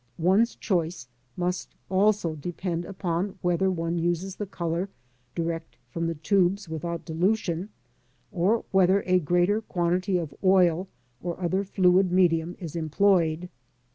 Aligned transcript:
One's 0.17 0.55
choice 0.55 1.07
must 1.37 1.75
also 1.87 2.33
depend 2.35 2.85
upon 2.85 3.37
whether 3.43 3.69
one 3.69 3.99
uses 3.99 4.35
the 4.35 4.47
colour 4.47 4.89
direct 5.35 5.77
from 5.91 6.07
the 6.07 6.15
tubes 6.15 6.67
without 6.67 7.05
dilution, 7.05 7.69
or 8.31 8.65
whether 8.71 9.03
a 9.05 9.19
greater 9.19 9.61
quantity 9.61 10.17
of 10.17 10.33
oil 10.43 10.87
or 11.21 11.39
other 11.39 11.63
fluid 11.63 12.11
medium 12.11 12.55
is 12.59 12.75
employed. 12.75 13.47